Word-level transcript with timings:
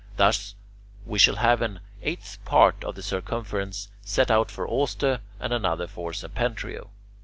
Thus 0.17 0.55
we 1.05 1.19
shall 1.19 1.35
have 1.35 1.61
an 1.61 1.79
eighth 2.01 2.39
part 2.43 2.83
of 2.83 2.95
the 2.95 3.03
circumference 3.03 3.89
set 4.01 4.31
out 4.31 4.49
for 4.49 4.67
Auster 4.67 5.21
and 5.39 5.53
another 5.53 5.85
for 5.85 6.11
Septentrio. 6.11 6.89